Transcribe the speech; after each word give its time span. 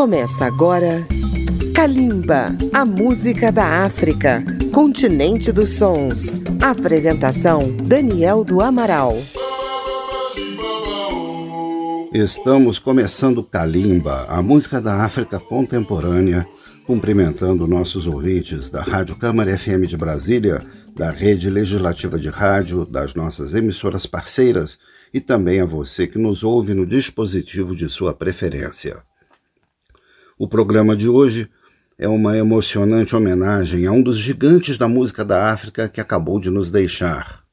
Começa 0.00 0.46
agora 0.46 1.06
Kalimba, 1.74 2.56
a 2.72 2.86
música 2.86 3.52
da 3.52 3.84
África, 3.84 4.42
continente 4.72 5.52
dos 5.52 5.76
sons. 5.76 6.40
Apresentação 6.58 7.76
Daniel 7.76 8.42
do 8.42 8.62
Amaral. 8.62 9.18
Estamos 12.14 12.78
começando 12.78 13.44
Kalimba, 13.44 14.24
a 14.24 14.40
música 14.40 14.80
da 14.80 15.04
África 15.04 15.38
contemporânea, 15.38 16.46
cumprimentando 16.86 17.68
nossos 17.68 18.06
ouvintes 18.06 18.70
da 18.70 18.80
Rádio 18.80 19.16
Câmara 19.16 19.54
FM 19.58 19.86
de 19.86 19.98
Brasília, 19.98 20.62
da 20.96 21.10
Rede 21.10 21.50
Legislativa 21.50 22.18
de 22.18 22.30
Rádio, 22.30 22.86
das 22.86 23.14
nossas 23.14 23.52
emissoras 23.52 24.06
parceiras 24.06 24.78
e 25.12 25.20
também 25.20 25.60
a 25.60 25.66
você 25.66 26.06
que 26.06 26.16
nos 26.16 26.42
ouve 26.42 26.72
no 26.72 26.86
dispositivo 26.86 27.76
de 27.76 27.86
sua 27.86 28.14
preferência. 28.14 29.09
O 30.42 30.48
programa 30.48 30.96
de 30.96 31.06
hoje 31.06 31.50
é 31.98 32.08
uma 32.08 32.34
emocionante 32.34 33.14
homenagem 33.14 33.84
a 33.84 33.92
um 33.92 34.02
dos 34.02 34.18
gigantes 34.18 34.78
da 34.78 34.88
música 34.88 35.22
da 35.22 35.50
África 35.50 35.86
que 35.86 36.00
acabou 36.00 36.40
de 36.40 36.48
nos 36.48 36.70
deixar. 36.70 37.44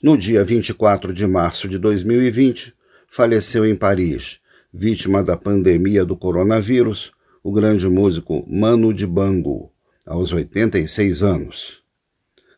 No 0.00 0.16
dia 0.16 0.44
24 0.44 1.12
de 1.12 1.26
março 1.26 1.66
de 1.66 1.76
2020, 1.76 2.72
faleceu 3.08 3.66
em 3.66 3.74
Paris, 3.74 4.38
vítima 4.72 5.24
da 5.24 5.36
pandemia 5.36 6.04
do 6.04 6.16
coronavírus, 6.16 7.10
o 7.42 7.50
grande 7.50 7.88
músico 7.88 8.46
Manu 8.48 8.94
Dibango, 8.94 9.72
aos 10.06 10.32
86 10.32 11.24
anos. 11.24 11.82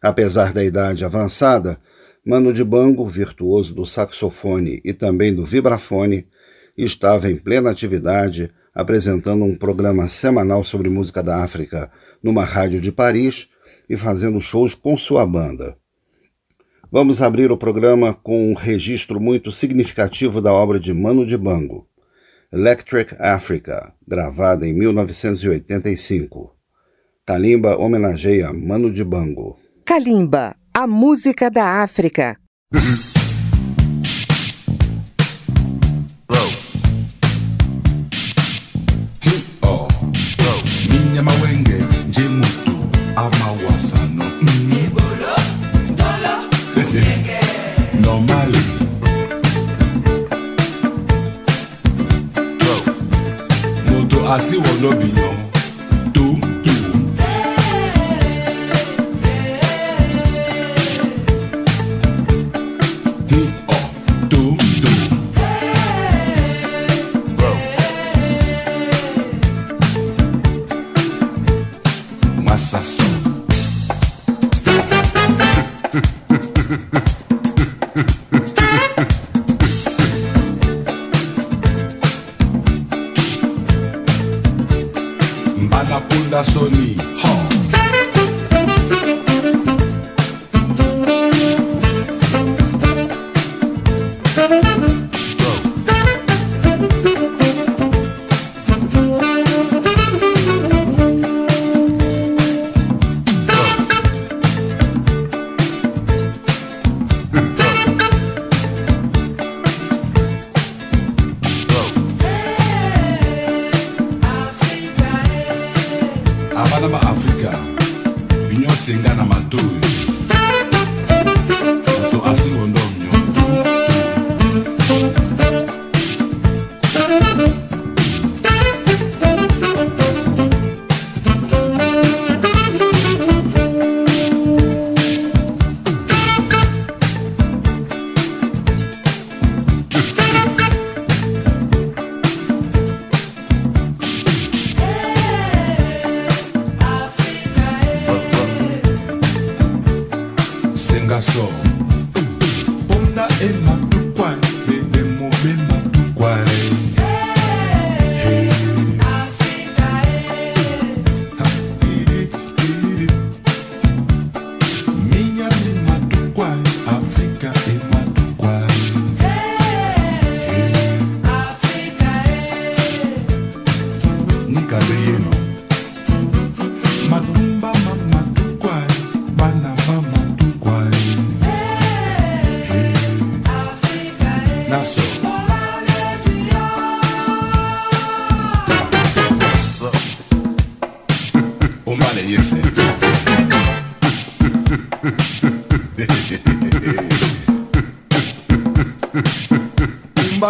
Apesar 0.02 0.52
da 0.52 0.62
idade 0.62 1.02
avançada, 1.02 1.80
Manu 2.22 2.52
Dibango, 2.52 3.08
virtuoso 3.08 3.74
do 3.74 3.86
saxofone 3.86 4.82
e 4.84 4.92
também 4.92 5.34
do 5.34 5.46
vibrafone, 5.46 6.26
estava 6.76 7.30
em 7.30 7.36
plena 7.36 7.70
atividade 7.70 8.52
apresentando 8.74 9.44
um 9.44 9.56
programa 9.56 10.08
semanal 10.08 10.64
sobre 10.64 10.88
música 10.88 11.22
da 11.22 11.42
África 11.42 11.90
numa 12.22 12.44
rádio 12.44 12.80
de 12.80 12.90
Paris 12.90 13.48
e 13.88 13.96
fazendo 13.96 14.40
shows 14.40 14.74
com 14.74 14.96
sua 14.96 15.26
banda. 15.26 15.76
Vamos 16.90 17.22
abrir 17.22 17.50
o 17.50 17.56
programa 17.56 18.12
com 18.12 18.50
um 18.50 18.54
registro 18.54 19.18
muito 19.18 19.50
significativo 19.50 20.40
da 20.40 20.52
obra 20.52 20.78
de 20.78 20.92
Mano 20.92 21.24
Dibango, 21.24 21.86
Electric 22.52 23.14
Africa, 23.18 23.94
gravada 24.06 24.66
em 24.66 24.74
1985. 24.74 26.54
Kalimba 27.24 27.78
homenageia 27.78 28.52
Mano 28.52 28.92
Dibango. 28.92 29.58
Kalimba, 29.86 30.54
a 30.74 30.86
música 30.86 31.50
da 31.50 31.82
África. 31.82 32.36
Asiwọ 54.90 55.51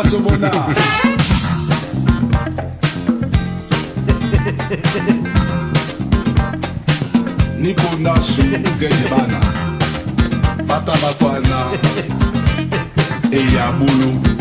basobona 0.03 0.51
nikonda 7.59 8.15
sugeye 8.23 9.05
bana. 9.11 9.41
Bata 10.67 10.93
bakwana. 11.03 11.59
Eya 13.33 13.73
bulu. 13.73 14.32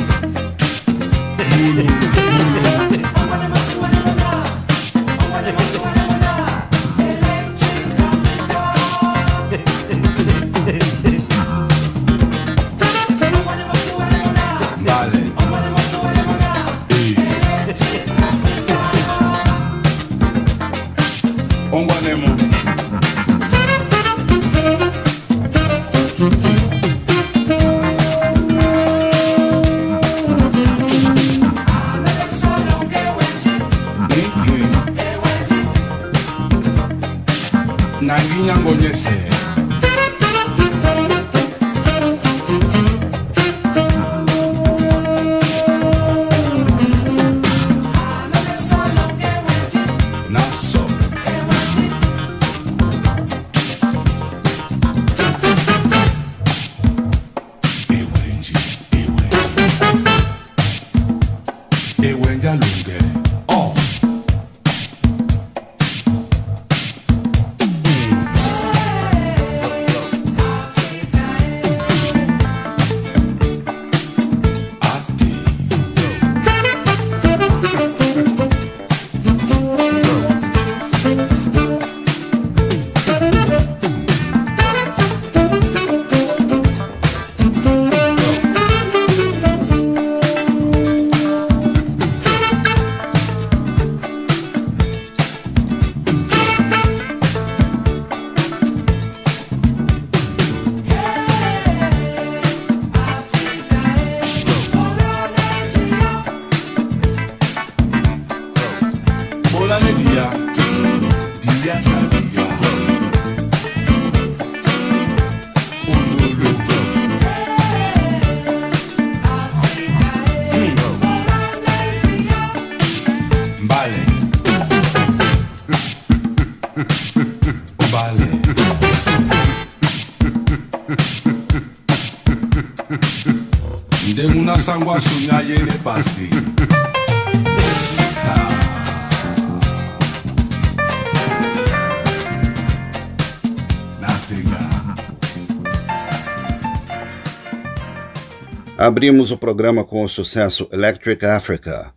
Abrimos 148.78 149.32
o 149.32 149.38
programa 149.38 149.84
com 149.84 150.04
o 150.04 150.10
sucesso 150.10 150.68
Electric 150.72 151.26
Africa, 151.26 151.92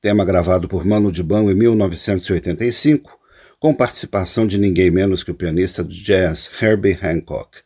tema 0.00 0.24
gravado 0.24 0.68
por 0.68 0.84
Mano 0.84 1.10
Dibango 1.10 1.50
em 1.50 1.54
1985, 1.54 3.18
com 3.58 3.74
participação 3.74 4.46
de 4.46 4.56
ninguém 4.56 4.90
menos 4.90 5.24
que 5.24 5.32
o 5.32 5.34
pianista 5.34 5.82
de 5.82 6.00
jazz 6.00 6.48
Herbie 6.60 6.98
Hancock. 7.02 7.58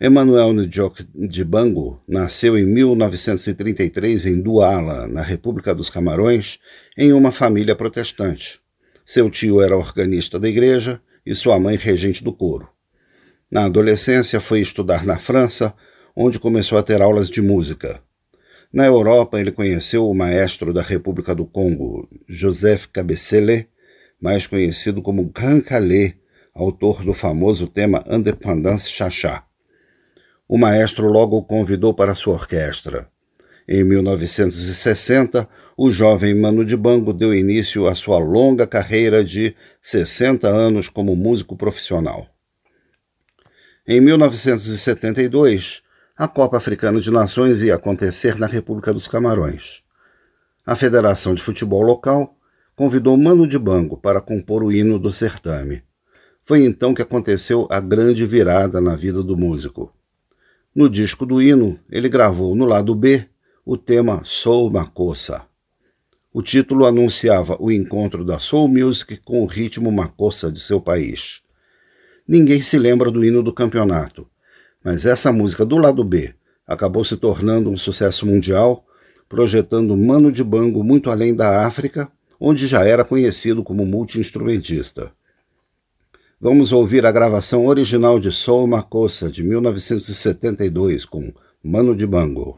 Emmanuel 0.00 0.52
Njok 0.52 1.04
Dibango 1.12 2.00
nasceu 2.06 2.56
em 2.56 2.64
1933 2.64 4.26
em 4.26 4.40
Douala, 4.40 5.08
na 5.08 5.22
República 5.22 5.74
dos 5.74 5.90
Camarões, 5.90 6.60
em 6.96 7.12
uma 7.12 7.32
família 7.32 7.74
protestante. 7.74 8.60
Seu 9.04 9.28
tio 9.28 9.60
era 9.60 9.76
organista 9.76 10.38
da 10.38 10.48
igreja 10.48 11.02
e 11.26 11.34
sua 11.34 11.58
mãe 11.58 11.76
regente 11.76 12.22
do 12.22 12.32
coro. 12.32 12.68
Na 13.50 13.64
adolescência 13.64 14.38
foi 14.38 14.60
estudar 14.60 15.04
na 15.04 15.18
França, 15.18 15.74
onde 16.14 16.38
começou 16.38 16.78
a 16.78 16.82
ter 16.84 17.02
aulas 17.02 17.28
de 17.28 17.42
música. 17.42 18.00
Na 18.72 18.86
Europa, 18.86 19.40
ele 19.40 19.50
conheceu 19.50 20.08
o 20.08 20.14
maestro 20.14 20.72
da 20.72 20.80
República 20.80 21.34
do 21.34 21.44
Congo, 21.44 22.08
Joseph 22.28 22.86
Kabesele, 22.92 23.66
mais 24.20 24.46
conhecido 24.46 25.02
como 25.02 25.32
Calais, 25.32 26.14
autor 26.54 27.04
do 27.04 27.12
famoso 27.12 27.66
tema 27.66 28.04
Independance 28.08 28.88
Chachá 28.88 29.47
o 30.48 30.56
maestro 30.56 31.06
logo 31.08 31.36
o 31.36 31.44
convidou 31.44 31.92
para 31.92 32.14
sua 32.14 32.32
orquestra. 32.32 33.06
Em 33.68 33.84
1960, 33.84 35.46
o 35.76 35.90
jovem 35.90 36.34
Mano 36.34 36.64
Dibango 36.64 37.12
deu 37.12 37.34
início 37.34 37.86
à 37.86 37.94
sua 37.94 38.18
longa 38.18 38.66
carreira 38.66 39.22
de 39.22 39.54
60 39.82 40.48
anos 40.48 40.88
como 40.88 41.14
músico 41.14 41.54
profissional. 41.54 42.26
Em 43.86 44.00
1972, 44.00 45.82
a 46.16 46.26
Copa 46.26 46.56
Africana 46.56 46.98
de 46.98 47.10
Nações 47.10 47.62
ia 47.62 47.74
acontecer 47.74 48.38
na 48.38 48.46
República 48.46 48.92
dos 48.92 49.06
Camarões. 49.06 49.82
A 50.64 50.74
Federação 50.74 51.34
de 51.34 51.42
Futebol 51.42 51.82
local 51.82 52.34
convidou 52.74 53.16
Mano 53.18 53.46
Dibango 53.46 53.98
para 53.98 54.20
compor 54.20 54.64
o 54.64 54.72
hino 54.72 54.98
do 54.98 55.12
certame. 55.12 55.82
Foi 56.42 56.64
então 56.64 56.94
que 56.94 57.02
aconteceu 57.02 57.66
a 57.70 57.80
grande 57.80 58.24
virada 58.24 58.80
na 58.80 58.96
vida 58.96 59.22
do 59.22 59.36
músico. 59.36 59.92
No 60.78 60.88
disco 60.88 61.26
do 61.26 61.42
hino, 61.42 61.76
ele 61.90 62.08
gravou 62.08 62.54
no 62.54 62.64
lado 62.64 62.94
B 62.94 63.26
o 63.66 63.76
tema 63.76 64.22
Soul 64.24 64.70
Makossa. 64.70 65.42
O 66.32 66.40
título 66.40 66.86
anunciava 66.86 67.56
o 67.58 67.72
encontro 67.72 68.24
da 68.24 68.38
soul 68.38 68.68
music 68.68 69.16
com 69.24 69.42
o 69.42 69.46
ritmo 69.46 69.90
makossa 69.90 70.52
de 70.52 70.60
seu 70.60 70.80
país. 70.80 71.40
Ninguém 72.28 72.62
se 72.62 72.78
lembra 72.78 73.10
do 73.10 73.24
hino 73.24 73.42
do 73.42 73.52
campeonato, 73.52 74.24
mas 74.84 75.04
essa 75.04 75.32
música 75.32 75.66
do 75.66 75.78
lado 75.78 76.04
B 76.04 76.32
acabou 76.64 77.04
se 77.04 77.16
tornando 77.16 77.68
um 77.68 77.76
sucesso 77.76 78.24
mundial, 78.24 78.86
projetando 79.28 79.96
Mano 79.96 80.30
de 80.30 80.44
Bango 80.44 80.84
muito 80.84 81.10
além 81.10 81.34
da 81.34 81.66
África, 81.66 82.08
onde 82.38 82.68
já 82.68 82.84
era 82.84 83.04
conhecido 83.04 83.64
como 83.64 83.84
multiinstrumentista. 83.84 85.10
Vamos 86.40 86.70
ouvir 86.70 87.04
a 87.04 87.10
gravação 87.10 87.66
original 87.66 88.20
de 88.20 88.30
Soul 88.30 88.68
Makossa, 88.68 89.28
de 89.28 89.42
1972, 89.42 91.04
com 91.04 91.32
Mano 91.60 91.96
de 91.96 92.06
Bango. 92.06 92.56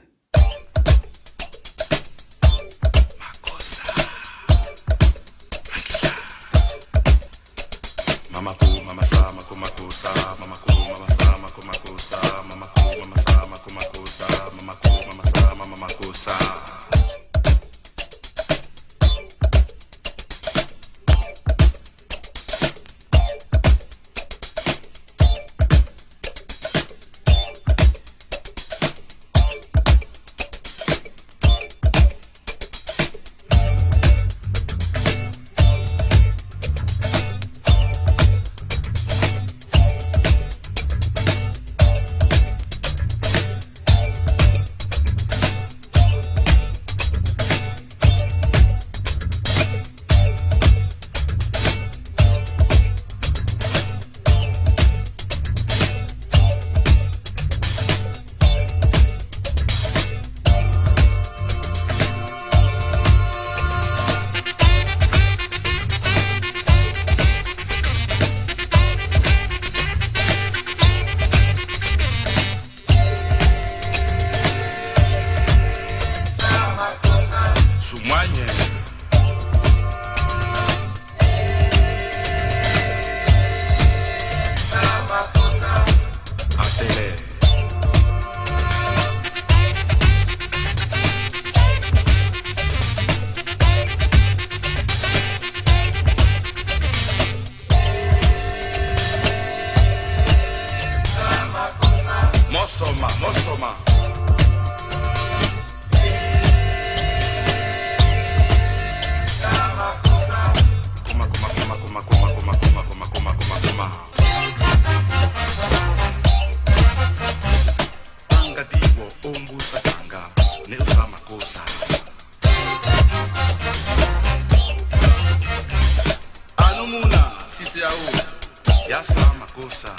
Yasa 128.88 129.34
makosa. 129.40 129.90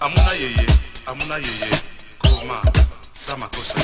Amuna 0.00 0.32
yeye 0.32 0.66
amuna 1.06 1.36
yeye. 1.36 1.70
Koma 2.18 2.62
sa 3.14 3.36
makosa. 3.36 3.80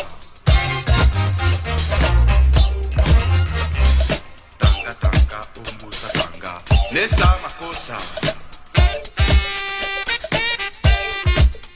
Tanga 4.58 4.94
tanga 5.00 5.40
umbusa 5.56 6.08
tanga. 6.12 6.52
Nesa 6.92 7.38
makosa. 7.42 7.96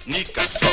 Nikaso 0.07 0.67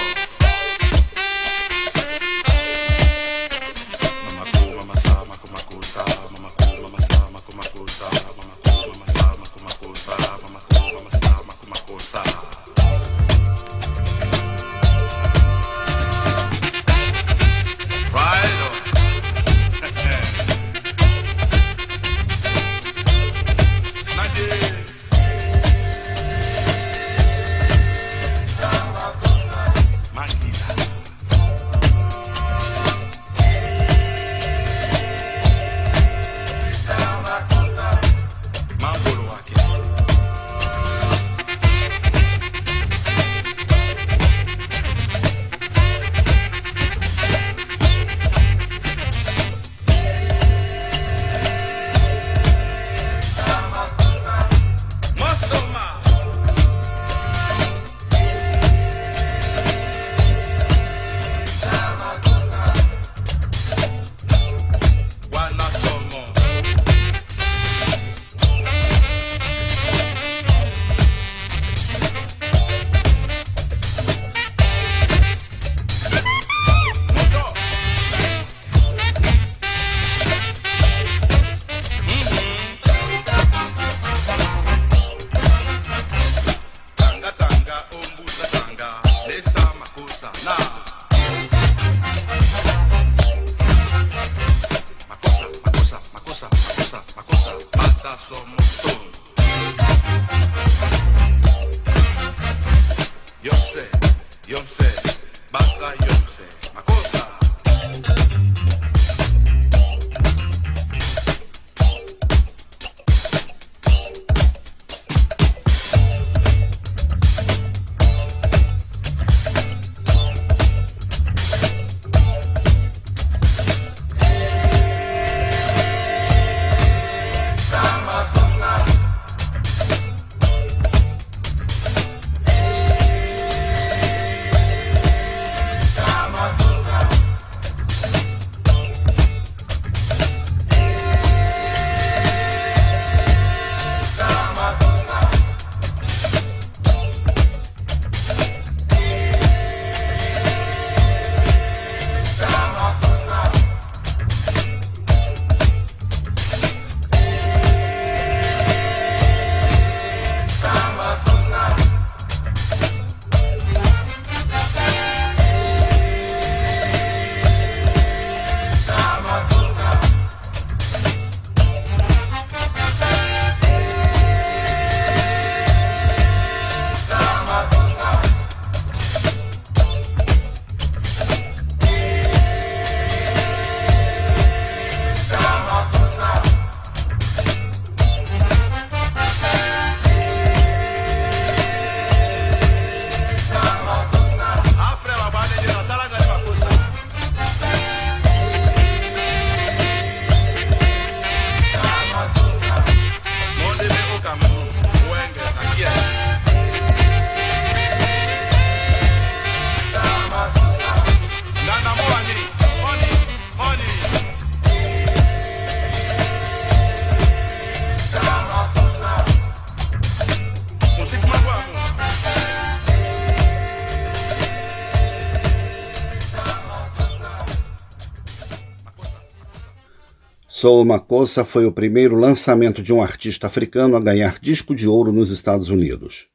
Soul 230.66 230.84
Makossa 230.84 231.46
foi 231.46 231.64
o 231.68 231.72
primeiro 231.72 232.16
lançamento 232.16 232.82
de 232.82 232.92
um 232.92 233.00
artista 233.00 233.46
africano 233.46 233.96
a 233.96 234.00
ganhar 234.00 234.40
disco 234.40 234.74
de 234.74 234.88
ouro 234.88 235.12
nos 235.12 235.30
Estados 235.30 235.70
Unidos. 235.70 236.26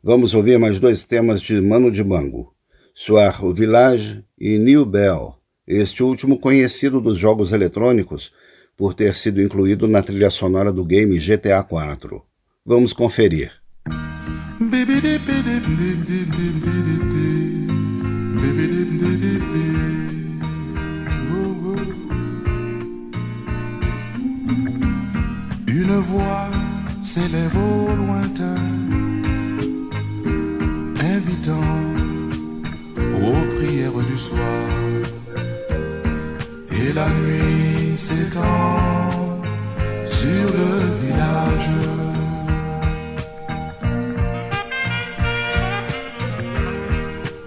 Vamos 0.00 0.32
ouvir 0.32 0.60
mais 0.60 0.78
dois 0.78 1.02
temas 1.02 1.40
de 1.40 1.60
Mano 1.60 1.90
Dibango, 1.90 2.54
Soir 2.94 3.44
au 3.44 3.52
Village 3.52 4.22
e 4.38 4.58
New 4.58 4.86
Bell, 4.86 5.34
este 5.66 6.04
último 6.04 6.38
conhecido 6.38 7.00
dos 7.00 7.18
jogos 7.18 7.50
eletrônicos 7.50 8.32
por 8.76 8.94
ter 8.94 9.16
sido 9.16 9.42
incluído 9.42 9.88
na 9.88 10.04
trilha 10.04 10.30
sonora 10.30 10.72
do 10.72 10.84
game 10.84 11.18
GTA 11.18 11.58
IV. 11.68 12.22
Vamos 12.64 12.92
conferir. 12.92 13.50
Une 25.88 26.00
voix 26.00 26.50
s'élève 27.02 27.56
au 27.56 27.96
lointain, 27.96 28.62
invitant 31.00 31.72
aux 33.24 33.54
prières 33.54 34.00
du 34.10 34.18
soir. 34.18 34.68
Et 36.72 36.92
la 36.92 37.08
nuit 37.08 37.96
s'étend 37.96 39.40
sur 40.04 40.46
le 40.58 40.72
village. 41.02 41.70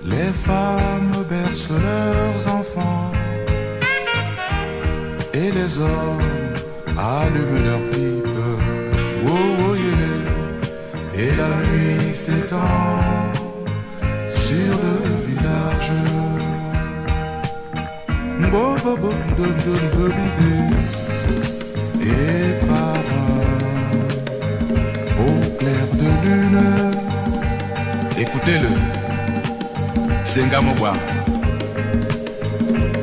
Les 0.03 0.31
femmes 0.47 1.23
bercent 1.29 1.69
leurs 1.69 2.55
enfants 2.55 3.11
et 5.31 5.51
les 5.51 5.77
hommes 5.77 6.41
allument 6.97 7.63
leurs 7.65 7.89
pipes. 7.91 8.30
Et 11.23 11.29
la 11.41 11.53
nuit 11.69 12.15
s'étend 12.15 12.57
sur 14.45 14.73
le 14.85 14.95
village. 15.27 15.91
Et 22.01 22.45
par 22.67 23.05
au 25.25 25.33
clair 25.59 25.87
de 26.01 26.09
lune, 26.23 26.63
écoutez-le, 28.17 28.73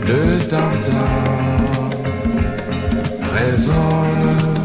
le 0.08 0.20
tintin 0.48 1.14
résonne. 3.32 4.58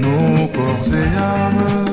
Nos 0.00 0.46
corps 0.48 0.94
et 0.94 1.16
âmes. 1.16 1.85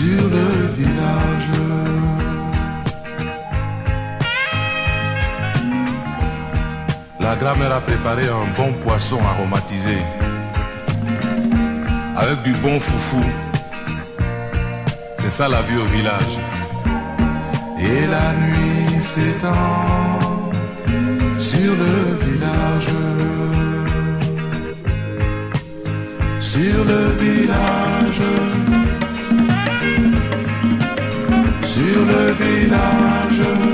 Sur 0.00 0.28
le 0.36 0.48
village. 0.78 1.50
La 7.20 7.36
grand-mère 7.36 7.74
a 7.74 7.80
préparé 7.80 8.24
un 8.42 8.46
bon 8.58 8.72
poisson 8.84 9.18
aromatisé 9.32 9.98
avec 12.16 12.38
du 12.48 12.52
bon 12.64 12.80
foufou. 12.80 13.24
C'est 15.18 15.34
ça 15.38 15.48
la 15.48 15.60
vie 15.68 15.78
au 15.84 15.88
village. 15.96 16.34
Et 17.88 18.06
la 18.14 18.28
nuit 18.44 19.02
s'étend 19.10 20.20
sur 21.38 21.72
le 21.82 21.94
village. 22.24 22.92
Sur 26.40 26.78
le 26.90 27.00
village. 27.22 28.59
Sur 31.72 32.04
le 32.04 32.32
village. 32.32 33.69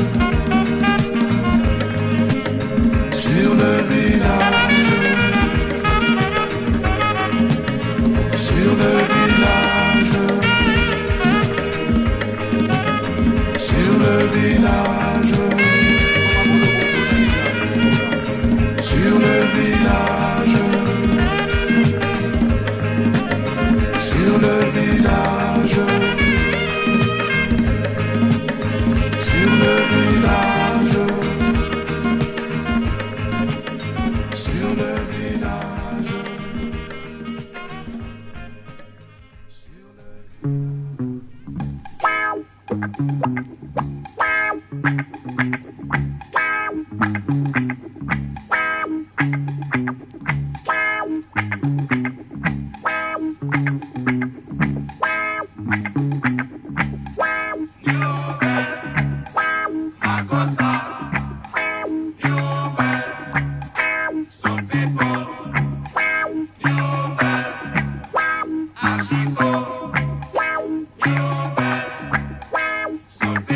Thank. 73.27 73.56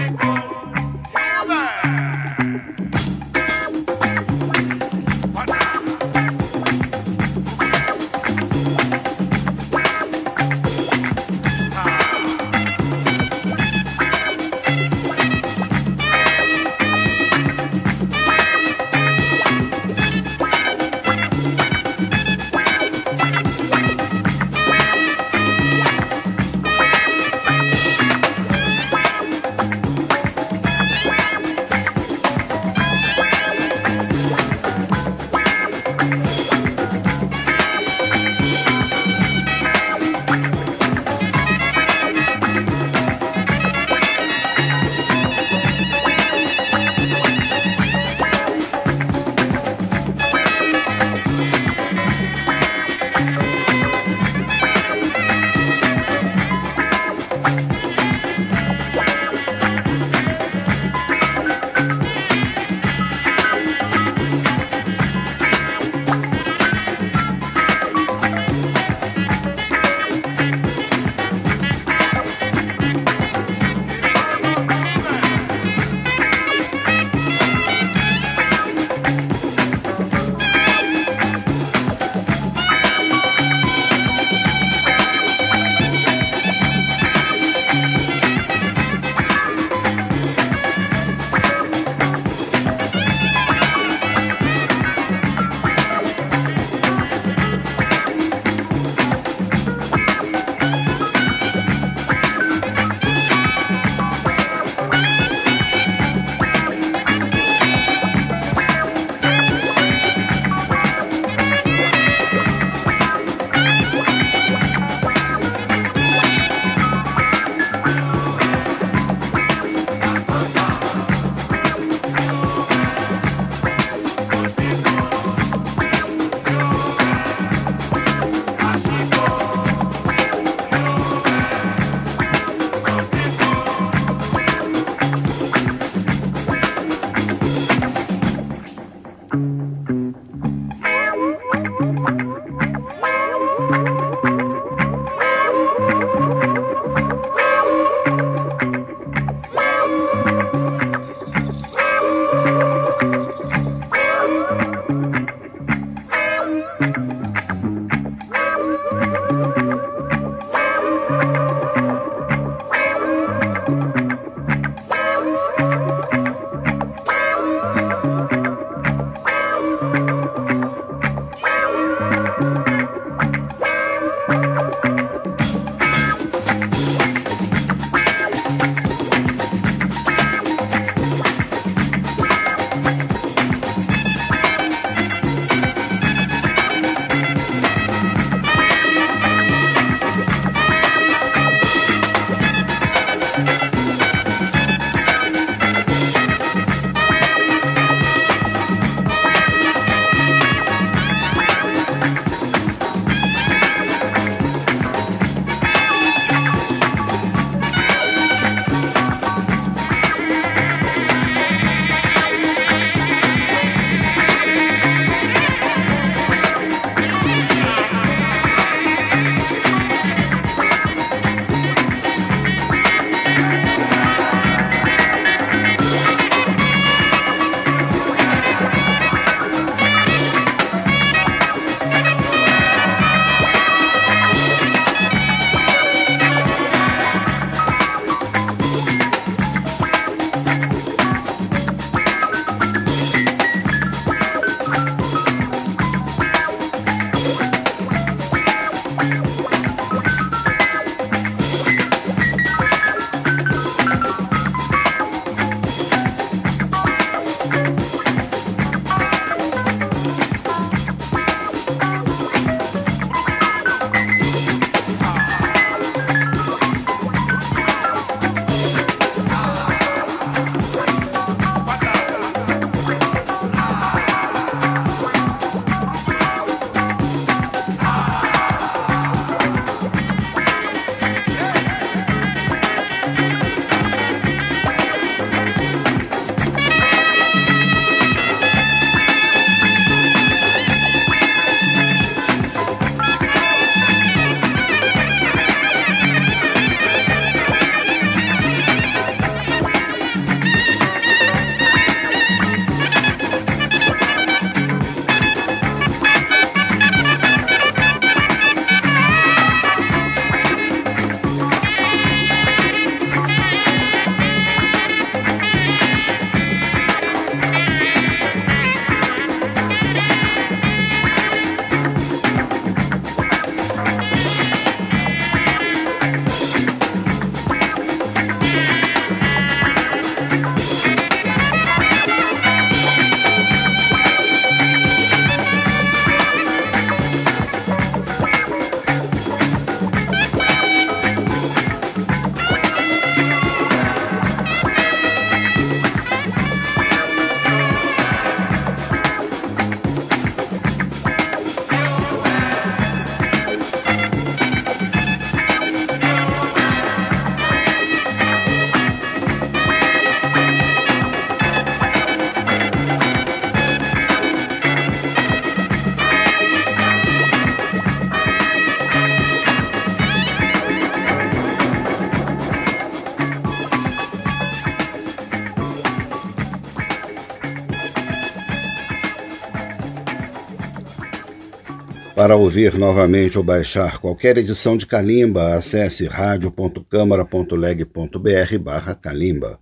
Para 382.31 382.37
ouvir 382.37 382.79
novamente 382.79 383.37
ou 383.37 383.43
baixar 383.43 383.99
qualquer 383.99 384.39
edição 384.39 384.77
de 384.77 384.87
Calimba, 384.87 385.57
acesse 385.57 386.07
radio.câmara.leg.br 386.07 388.59
barra 388.61 388.95
Calimba. 388.95 389.59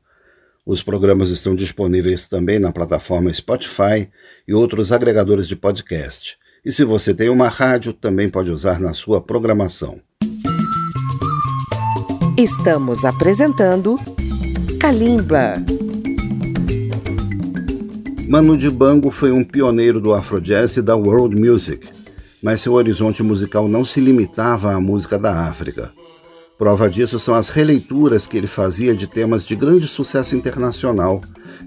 Os 0.67 0.83
programas 0.83 1.31
estão 1.31 1.57
disponíveis 1.57 2.29
também 2.29 2.59
na 2.59 2.71
plataforma 2.71 3.33
Spotify 3.33 4.11
e 4.47 4.53
outros 4.53 4.93
agregadores 4.93 5.49
de 5.49 5.57
podcast. 5.57 6.37
E 6.63 6.71
se 6.71 6.85
você 6.85 7.15
tem 7.15 7.31
uma 7.31 7.49
rádio, 7.49 7.95
também 7.95 8.29
pode 8.29 8.51
usar 8.51 8.79
na 8.79 8.93
sua 8.93 9.19
programação. 9.19 9.99
Estamos 12.37 13.03
apresentando 13.03 13.97
Calimba. 14.79 15.55
Manu 18.29 18.59
Dibango 18.59 19.11
foi 19.11 19.33
um 19.33 19.43
pioneiro 19.43 19.99
do 19.99 20.13
Afrojazz 20.13 20.77
e 20.77 20.83
da 20.83 20.95
World 20.95 21.35
Music 21.35 21.97
mas 22.43 22.61
seu 22.61 22.75
horizonte 22.75 23.23
musical 23.23 23.69
não 23.69 23.85
se 23.85 24.01
limitava 24.01 24.73
à 24.73 24.81
música 24.81 25.19
da 25.19 25.47
África. 25.47 25.93
Prova 26.59 26.91
disso 26.91 27.21
são 27.21 27.35
as 27.35 27.49
releituras 27.49 28.27
que 28.27 28.37
ele 28.37 28.49
fazia 28.49 28.95
de 28.95 29.07
temas 29.07 29.47
de 29.47 29.55
grande 29.55 29.87
sucesso 29.87 30.35
internacional, 30.35 31.21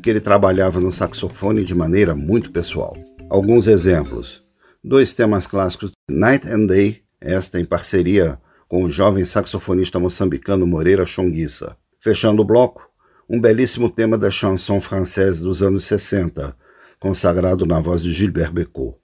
que 0.04 0.10
ele 0.10 0.20
trabalhava 0.20 0.80
no 0.80 0.92
saxofone 0.92 1.64
de 1.64 1.74
maneira 1.74 2.14
muito 2.14 2.52
pessoal. 2.52 2.96
Alguns 3.30 3.68
exemplos: 3.68 4.44
dois 4.84 5.14
temas 5.14 5.48
clássicos, 5.48 5.92
Night 6.10 6.46
and 6.48 6.66
Day, 6.66 7.02
esta 7.22 7.60
em 7.60 7.66
parceria 7.66 8.38
com 8.68 8.84
o 8.84 8.92
jovem 8.92 9.24
saxofonista 9.26 10.00
moçambicano 10.00 10.66
Moreira 10.68 11.06
Chonguissa. 11.06 11.78
Fechando 12.02 12.42
o 12.42 12.46
bloco, 12.46 12.82
um 13.30 13.40
belíssimo 13.40 13.90
tema 13.90 14.18
da 14.18 14.32
chanson 14.32 14.82
française 14.82 15.42
dos 15.42 15.62
anos 15.62 15.86
60, 15.86 16.56
consagrado 17.00 17.66
na 17.66 17.80
voz 17.80 18.02
de 18.02 18.12
Gilbert 18.12 18.52
Bécaud. 18.52 18.96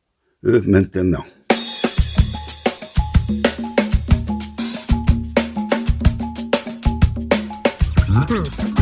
Maintenant. 0.42 1.37
Improved. 8.30 8.77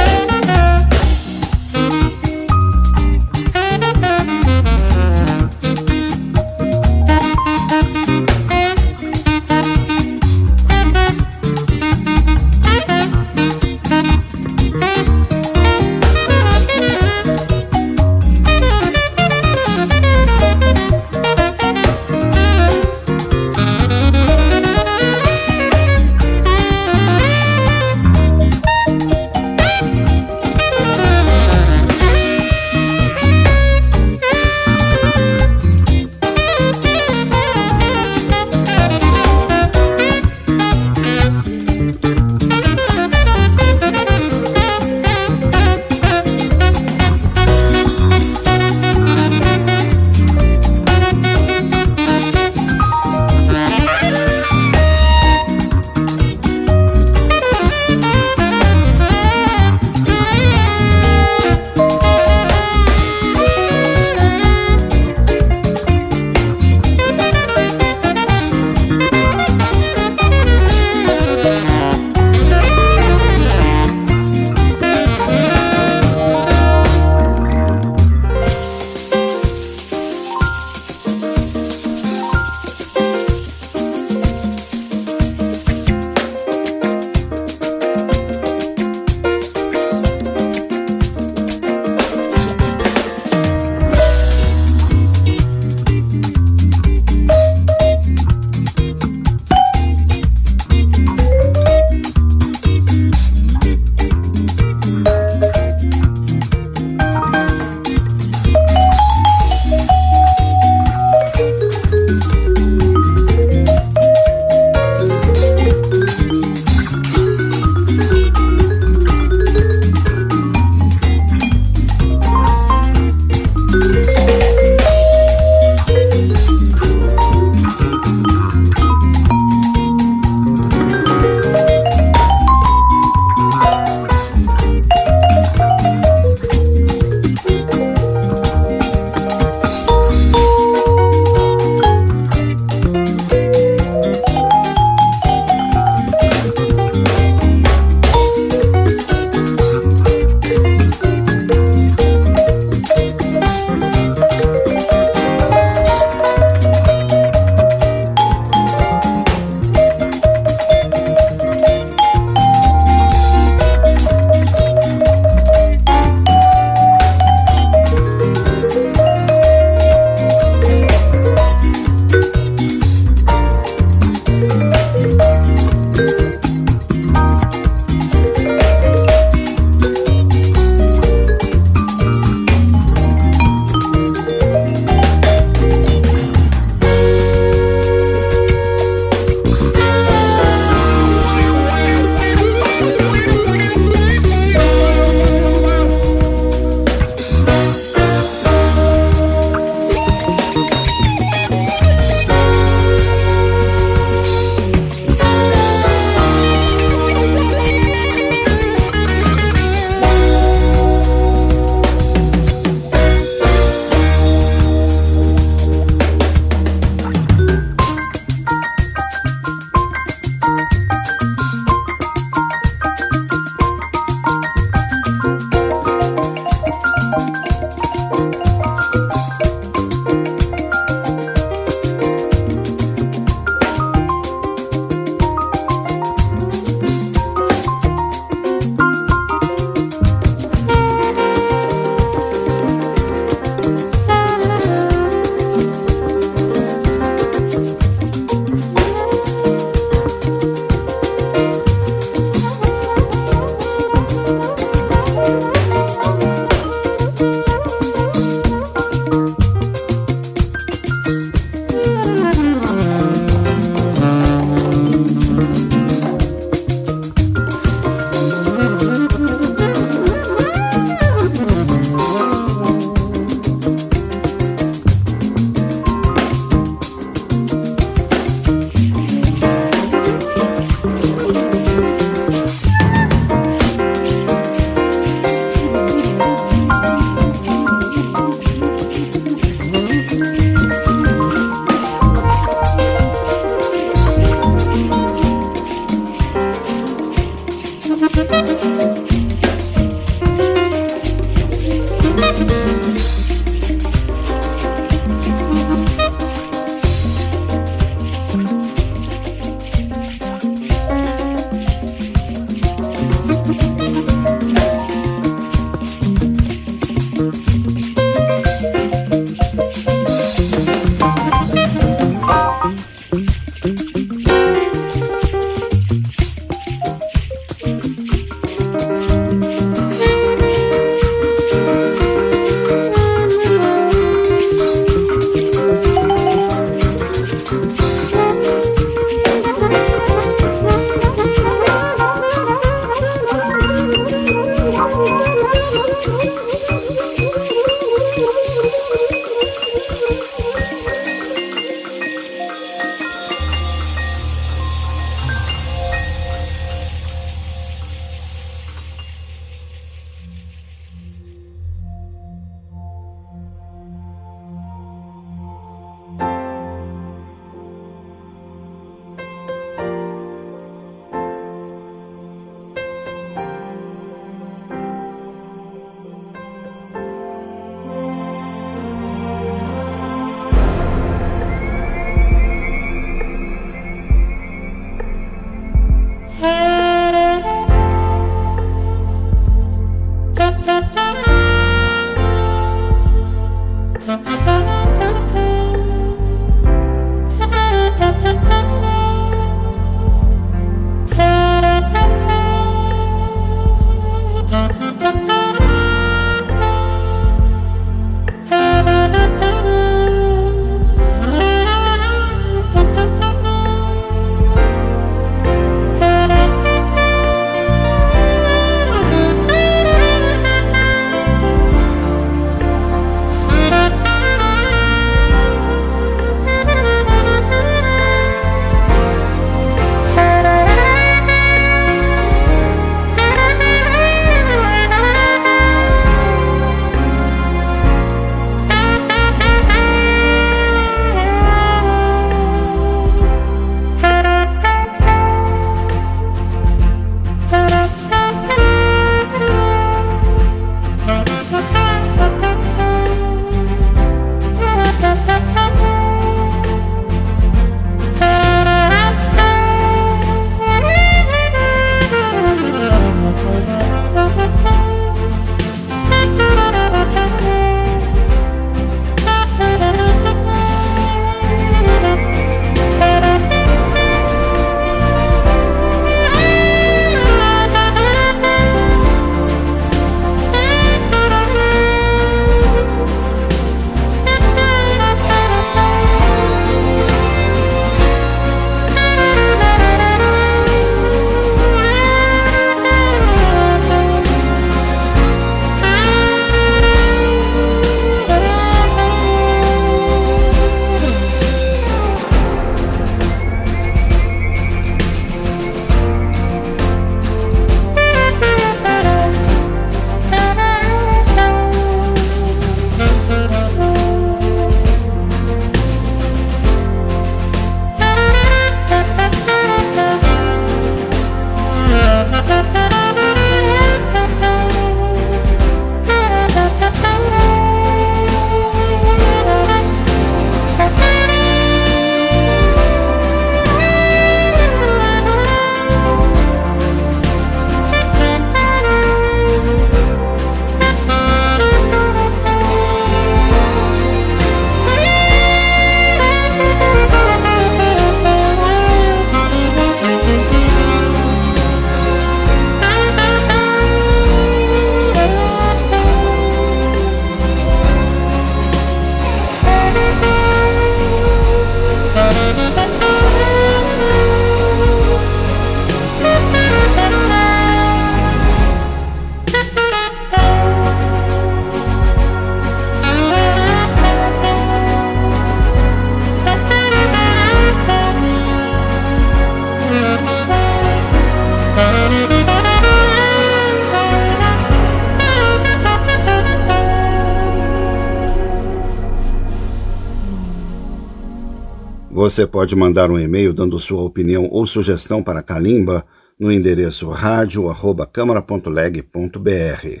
Você 592.26 592.44
pode 592.44 592.74
mandar 592.74 593.08
um 593.08 593.20
e-mail 593.20 593.54
dando 593.54 593.78
sua 593.78 594.02
opinião 594.02 594.48
ou 594.50 594.66
sugestão 594.66 595.22
para 595.22 595.44
Kalimba 595.44 596.04
no 596.36 596.50
endereço 596.50 597.08
radio@câmara.leg.br. 597.08 600.00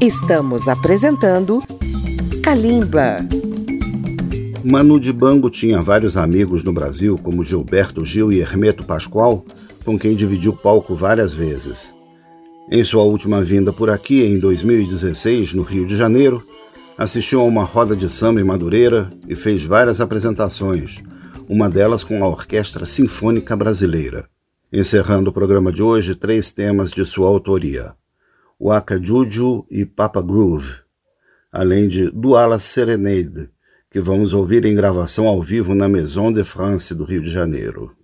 Estamos 0.00 0.66
apresentando 0.66 1.62
Kalimba. 2.42 3.18
Manu 4.64 4.98
Dibango 4.98 5.48
tinha 5.48 5.80
vários 5.80 6.16
amigos 6.16 6.64
no 6.64 6.72
Brasil, 6.72 7.16
como 7.16 7.44
Gilberto 7.44 8.04
Gil 8.04 8.32
e 8.32 8.40
Hermeto 8.40 8.84
Pascoal, 8.84 9.46
com 9.84 9.96
quem 9.96 10.16
dividiu 10.16 10.54
palco 10.54 10.96
várias 10.96 11.32
vezes. 11.32 11.94
Em 12.68 12.82
sua 12.82 13.04
última 13.04 13.44
vinda 13.44 13.72
por 13.72 13.90
aqui, 13.90 14.24
em 14.24 14.40
2016, 14.40 15.54
no 15.54 15.62
Rio 15.62 15.86
de 15.86 15.96
Janeiro, 15.96 16.42
assistiu 16.98 17.40
a 17.40 17.44
uma 17.44 17.62
roda 17.62 17.94
de 17.94 18.10
samba 18.10 18.40
em 18.40 18.44
Madureira 18.44 19.08
e 19.28 19.36
fez 19.36 19.62
várias 19.62 20.00
apresentações, 20.00 21.00
uma 21.48 21.70
delas 21.70 22.02
com 22.02 22.24
a 22.24 22.28
Orquestra 22.28 22.84
Sinfônica 22.84 23.56
Brasileira. 23.56 24.28
Encerrando 24.72 25.30
o 25.30 25.32
programa 25.32 25.72
de 25.72 25.80
hoje, 25.80 26.16
três 26.16 26.50
temas 26.50 26.90
de 26.90 27.04
sua 27.06 27.28
autoria: 27.28 27.94
Waka 28.60 29.00
Juju 29.00 29.64
e 29.70 29.86
Papa 29.86 30.20
Groove, 30.20 30.74
além 31.52 31.86
de 31.86 32.10
Duala 32.10 32.58
Serenade, 32.58 33.48
que 33.88 34.00
vamos 34.00 34.34
ouvir 34.34 34.64
em 34.64 34.74
gravação 34.74 35.28
ao 35.28 35.40
vivo 35.40 35.76
na 35.76 35.88
Maison 35.88 36.32
de 36.32 36.42
France 36.42 36.92
do 36.96 37.04
Rio 37.04 37.22
de 37.22 37.30
Janeiro. 37.30 37.97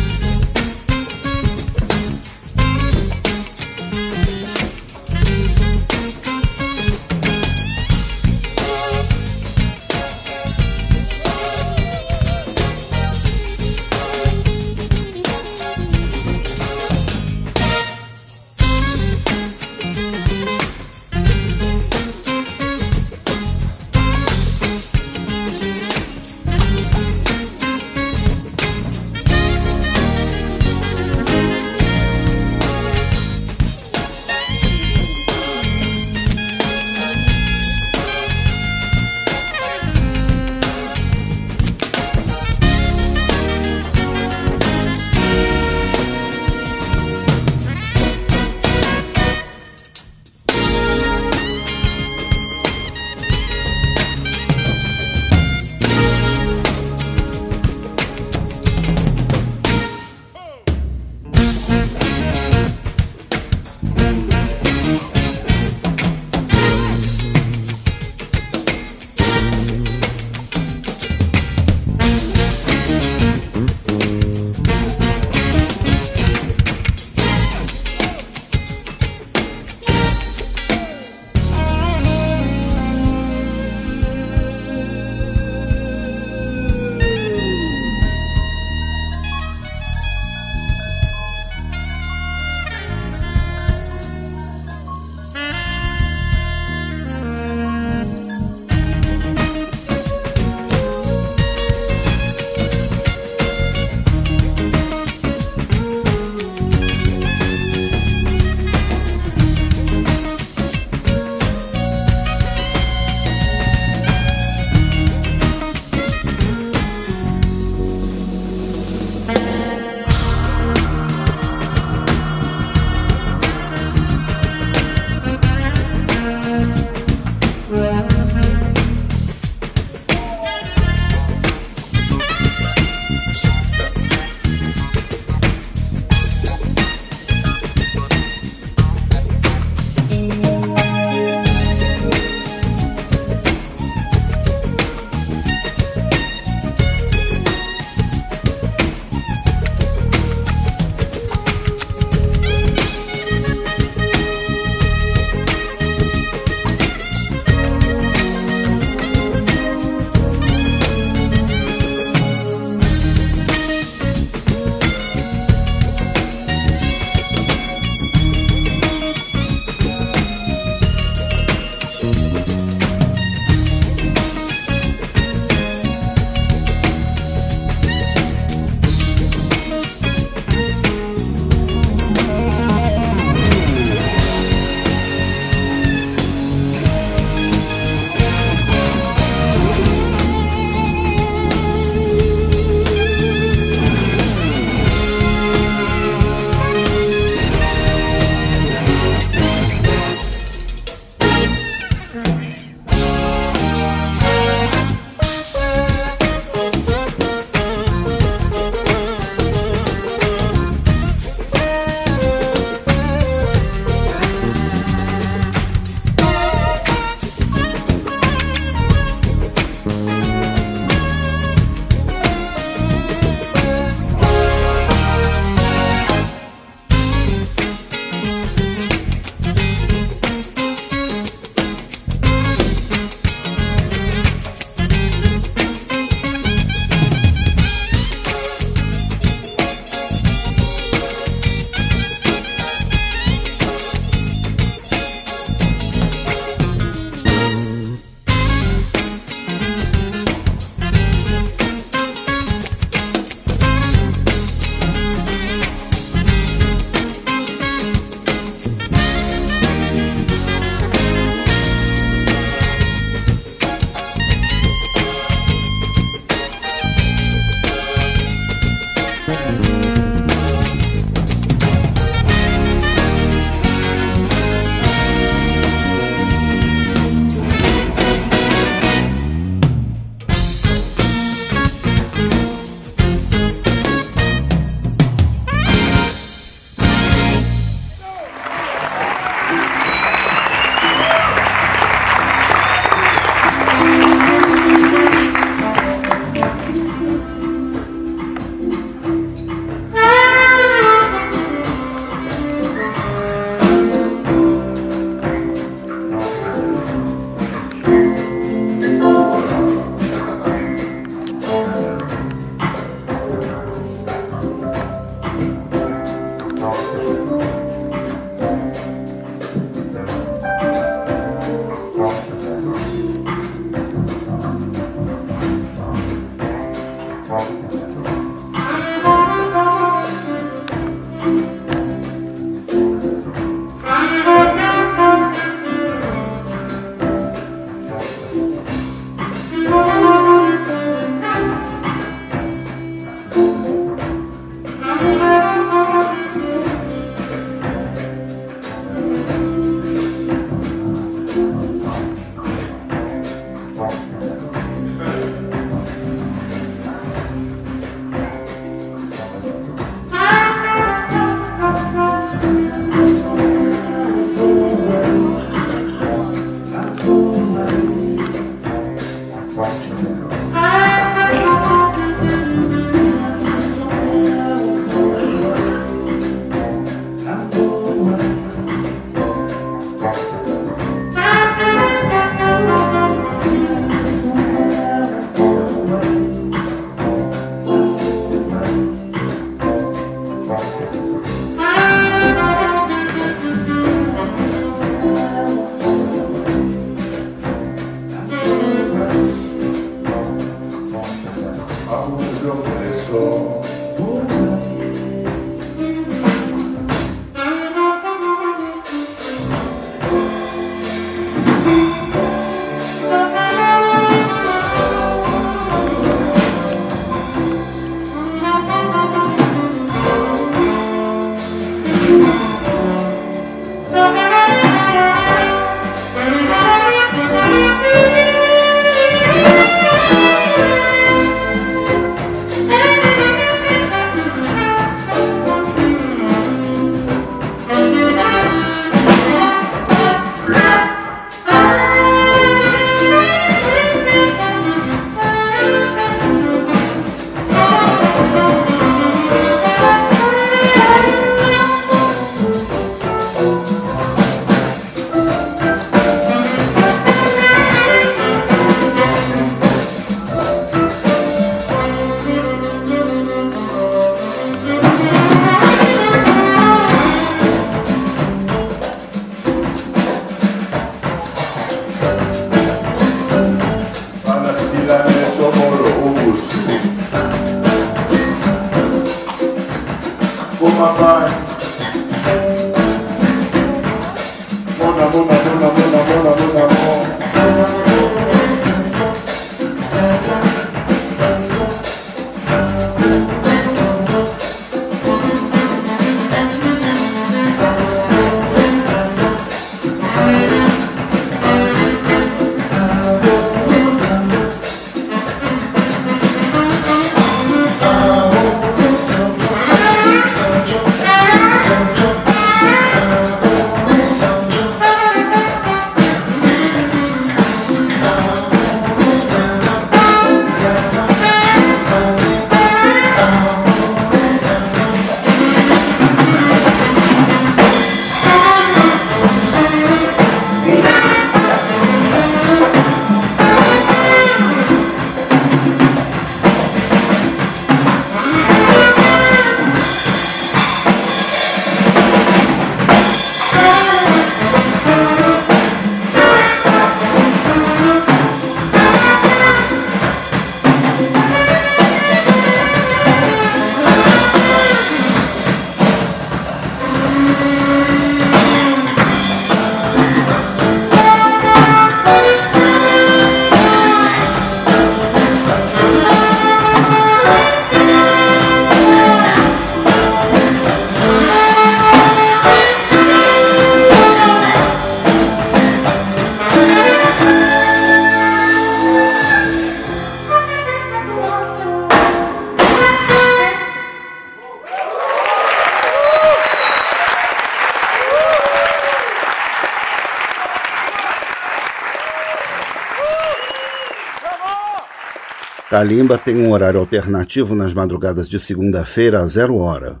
Kalimba 595.78 596.18
tem 596.18 596.36
um 596.36 596.50
horário 596.50 596.80
alternativo 596.80 597.54
nas 597.54 597.72
madrugadas 597.72 598.28
de 598.28 598.36
segunda-feira 598.40 599.20
a 599.20 599.28
zero 599.28 599.58
hora. 599.58 600.00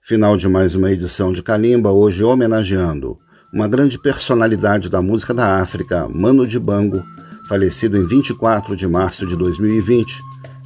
Final 0.00 0.36
de 0.36 0.46
mais 0.46 0.76
uma 0.76 0.92
edição 0.92 1.32
de 1.32 1.42
Kalimba, 1.42 1.90
hoje 1.90 2.22
homenageando 2.22 3.18
uma 3.52 3.66
grande 3.66 4.00
personalidade 4.00 4.88
da 4.88 5.02
música 5.02 5.34
da 5.34 5.60
África, 5.60 6.08
Mano 6.08 6.46
Dibango, 6.46 7.02
falecido 7.48 7.96
em 7.96 8.06
24 8.06 8.76
de 8.76 8.86
março 8.86 9.26
de 9.26 9.34
2020, 9.34 10.14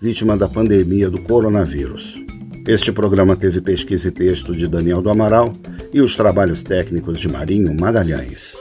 vítima 0.03 0.37
da 0.37 0.47
pandemia 0.47 1.09
do 1.09 1.23
coronavírus. 1.23 2.21
Este 2.69 2.93
programa 2.93 3.35
teve 3.35 3.59
pesquisa 3.63 4.09
e 4.09 4.11
texto 4.11 4.53
de 4.53 4.69
Daniel 4.69 5.01
do 5.01 5.09
Amaral 5.09 5.51
e 5.95 6.03
os 6.03 6.15
trabalhos 6.15 6.63
técnicos 6.63 7.19
de 7.19 7.27
Marinho 7.27 7.75
Magalhães. 7.75 8.55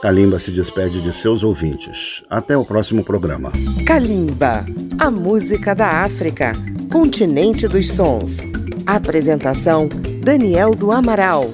Kalimba 0.00 0.38
se 0.38 0.50
despede 0.50 1.00
de 1.00 1.12
seus 1.12 1.42
ouvintes. 1.42 2.22
Até 2.28 2.56
o 2.56 2.64
próximo 2.64 3.02
programa. 3.02 3.50
Kalimba, 3.86 4.64
a 4.98 5.10
música 5.10 5.74
da 5.74 6.02
África, 6.02 6.52
continente 6.92 7.66
dos 7.66 7.90
sons. 7.90 8.38
Apresentação: 8.86 9.88
Daniel 10.22 10.72
do 10.74 10.92
Amaral. 10.92 11.50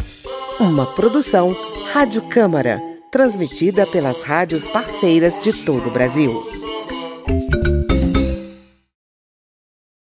Uma 0.59 0.87
produção 0.87 1.57
Rádio 1.93 2.23
Câmara, 2.23 2.81
transmitida 3.11 3.87
pelas 3.87 4.23
rádios 4.23 4.67
parceiras 4.67 5.41
de 5.43 5.53
todo 5.53 5.89
o 5.89 5.93
Brasil. 5.93 6.62